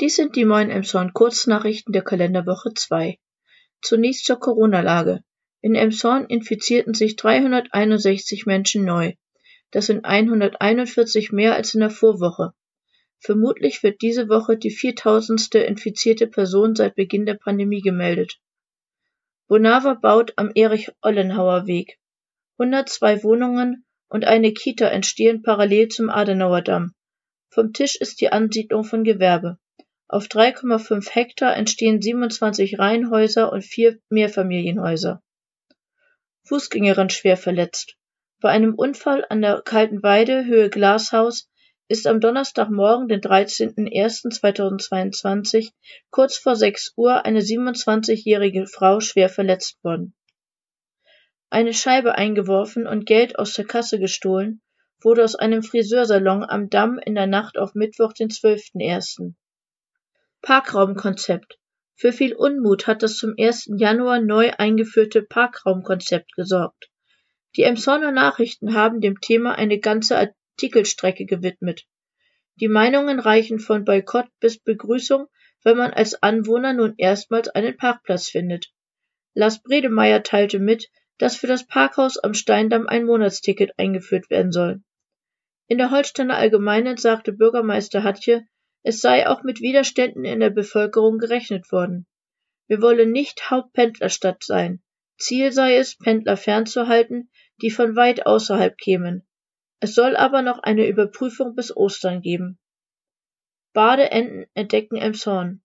Dies 0.00 0.14
sind 0.14 0.36
die 0.36 0.44
neuen 0.44 0.70
Emshorn 0.70 1.12
Kurznachrichten 1.12 1.92
der 1.92 2.02
Kalenderwoche 2.02 2.72
2. 2.72 3.18
Zunächst 3.82 4.26
zur 4.26 4.38
Corona-Lage. 4.38 5.24
In 5.60 5.74
Emshorn 5.74 6.26
infizierten 6.26 6.94
sich 6.94 7.16
361 7.16 8.46
Menschen 8.46 8.84
neu. 8.84 9.14
Das 9.72 9.86
sind 9.86 10.04
141 10.04 11.32
mehr 11.32 11.56
als 11.56 11.74
in 11.74 11.80
der 11.80 11.90
Vorwoche. 11.90 12.52
Vermutlich 13.18 13.82
wird 13.82 14.00
diese 14.00 14.28
Woche 14.28 14.56
die 14.56 14.70
viertausendste 14.70 15.58
infizierte 15.58 16.28
Person 16.28 16.76
seit 16.76 16.94
Beginn 16.94 17.26
der 17.26 17.34
Pandemie 17.34 17.80
gemeldet. 17.80 18.38
Bonava 19.48 19.94
baut 19.94 20.32
am 20.36 20.52
Erich-Ollenhauer-Weg. 20.54 21.98
102 22.58 23.24
Wohnungen 23.24 23.84
und 24.08 24.26
eine 24.26 24.52
Kita 24.52 24.86
entstehen 24.86 25.42
parallel 25.42 25.88
zum 25.88 26.08
Adenauer 26.08 26.62
Damm. 26.62 26.94
Vom 27.48 27.72
Tisch 27.72 27.96
ist 27.96 28.20
die 28.20 28.30
Ansiedlung 28.30 28.84
von 28.84 29.02
Gewerbe. 29.02 29.58
Auf 30.10 30.26
3,5 30.26 31.10
Hektar 31.10 31.54
entstehen 31.54 32.00
27 32.00 32.78
Reihenhäuser 32.78 33.52
und 33.52 33.62
vier 33.62 33.98
Mehrfamilienhäuser. 34.08 35.22
Fußgängerin 36.44 37.10
schwer 37.10 37.36
verletzt. 37.36 37.98
Bei 38.40 38.48
einem 38.48 38.74
Unfall 38.74 39.26
an 39.28 39.42
der 39.42 39.60
Kalten 39.60 40.02
Weide 40.02 40.46
Höhe 40.46 40.70
Glashaus 40.70 41.50
ist 41.88 42.06
am 42.06 42.20
Donnerstagmorgen, 42.20 43.08
den 43.08 43.20
13.01.2022, 43.20 45.72
kurz 46.10 46.38
vor 46.38 46.56
6 46.56 46.94
Uhr 46.96 47.26
eine 47.26 47.40
27-jährige 47.40 48.66
Frau 48.66 49.00
schwer 49.00 49.28
verletzt 49.28 49.76
worden. 49.84 50.14
Eine 51.50 51.74
Scheibe 51.74 52.14
eingeworfen 52.14 52.86
und 52.86 53.04
Geld 53.04 53.38
aus 53.38 53.52
der 53.52 53.66
Kasse 53.66 53.98
gestohlen 53.98 54.62
wurde 55.02 55.22
aus 55.22 55.34
einem 55.34 55.62
Friseursalon 55.62 56.44
am 56.44 56.70
Damm 56.70 56.98
in 56.98 57.14
der 57.14 57.26
Nacht 57.26 57.58
auf 57.58 57.74
Mittwoch, 57.74 58.14
den 58.14 58.30
12.01. 58.30 59.34
Parkraumkonzept. 60.42 61.58
Für 61.94 62.12
viel 62.12 62.34
Unmut 62.34 62.86
hat 62.86 63.02
das 63.02 63.16
zum 63.16 63.34
1. 63.36 63.70
Januar 63.76 64.20
neu 64.20 64.52
eingeführte 64.56 65.22
Parkraumkonzept 65.22 66.32
gesorgt. 66.34 66.90
Die 67.56 67.64
Emsonner 67.64 68.12
Nachrichten 68.12 68.74
haben 68.74 69.00
dem 69.00 69.20
Thema 69.20 69.56
eine 69.56 69.80
ganze 69.80 70.16
Artikelstrecke 70.16 71.26
gewidmet. 71.26 71.86
Die 72.60 72.68
Meinungen 72.68 73.18
reichen 73.18 73.58
von 73.58 73.84
Boykott 73.84 74.28
bis 74.38 74.58
Begrüßung, 74.58 75.26
wenn 75.64 75.76
man 75.76 75.92
als 75.92 76.22
Anwohner 76.22 76.72
nun 76.72 76.94
erstmals 76.96 77.48
einen 77.48 77.76
Parkplatz 77.76 78.28
findet. 78.28 78.72
Lars 79.34 79.62
Bredemeier 79.62 80.22
teilte 80.22 80.58
mit, 80.58 80.88
dass 81.18 81.36
für 81.36 81.48
das 81.48 81.66
Parkhaus 81.66 82.16
am 82.16 82.34
Steindamm 82.34 82.86
ein 82.86 83.04
Monatsticket 83.04 83.72
eingeführt 83.76 84.30
werden 84.30 84.52
soll. 84.52 84.82
In 85.66 85.78
der 85.78 85.90
Holsteiner 85.90 86.36
Allgemeinen 86.36 86.96
sagte 86.96 87.32
Bürgermeister 87.32 88.04
Hatje, 88.04 88.46
es 88.88 89.02
sei 89.02 89.28
auch 89.28 89.42
mit 89.42 89.60
Widerständen 89.60 90.24
in 90.24 90.40
der 90.40 90.48
Bevölkerung 90.48 91.18
gerechnet 91.18 91.70
worden. 91.72 92.06
Wir 92.68 92.80
wollen 92.80 93.12
nicht 93.12 93.50
Hauptpendlerstadt 93.50 94.42
sein. 94.42 94.82
Ziel 95.18 95.52
sei 95.52 95.76
es, 95.76 95.98
Pendler 95.98 96.38
fernzuhalten, 96.38 97.30
die 97.60 97.70
von 97.70 97.96
weit 97.96 98.24
außerhalb 98.24 98.78
kämen. 98.78 99.28
Es 99.78 99.94
soll 99.94 100.16
aber 100.16 100.40
noch 100.40 100.60
eine 100.60 100.86
Überprüfung 100.86 101.54
bis 101.54 101.76
Ostern 101.76 102.22
geben. 102.22 102.58
Badeenten 103.74 104.46
entdecken 104.54 104.96
Emshorn. 104.96 105.60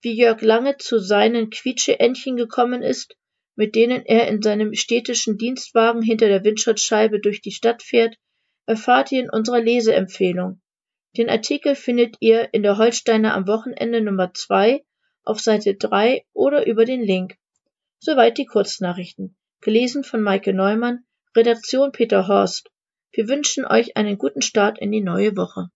Wie 0.00 0.14
Jörg 0.14 0.40
Lange 0.40 0.78
zu 0.78 0.98
seinen 0.98 1.50
Quietscheentchen 1.50 2.38
gekommen 2.38 2.82
ist, 2.82 3.14
mit 3.56 3.74
denen 3.74 4.06
er 4.06 4.26
in 4.28 4.40
seinem 4.40 4.72
städtischen 4.72 5.36
Dienstwagen 5.36 6.00
hinter 6.00 6.28
der 6.28 6.44
Windschutzscheibe 6.44 7.20
durch 7.20 7.42
die 7.42 7.52
Stadt 7.52 7.82
fährt, 7.82 8.16
erfahrt 8.64 9.12
ihr 9.12 9.20
in 9.20 9.28
unserer 9.28 9.60
Leseempfehlung. 9.60 10.62
Den 11.16 11.30
Artikel 11.30 11.76
findet 11.76 12.16
ihr 12.18 12.52
in 12.52 12.64
der 12.64 12.76
Holsteiner 12.76 13.34
am 13.34 13.46
Wochenende 13.46 14.00
Nummer 14.00 14.34
2 14.34 14.84
auf 15.22 15.38
Seite 15.38 15.76
3 15.76 16.24
oder 16.32 16.66
über 16.66 16.84
den 16.84 17.02
Link. 17.02 17.36
Soweit 18.00 18.36
die 18.36 18.46
Kurznachrichten. 18.46 19.36
Gelesen 19.60 20.02
von 20.02 20.22
Maike 20.22 20.52
Neumann, 20.52 21.04
Redaktion 21.36 21.92
Peter 21.92 22.26
Horst. 22.26 22.70
Wir 23.12 23.28
wünschen 23.28 23.64
euch 23.64 23.96
einen 23.96 24.18
guten 24.18 24.42
Start 24.42 24.80
in 24.80 24.90
die 24.90 25.02
neue 25.02 25.36
Woche. 25.36 25.68